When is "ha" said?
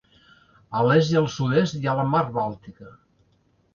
1.91-1.95